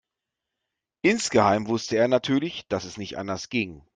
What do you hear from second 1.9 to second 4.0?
er natürlich, dass es nicht anders ging.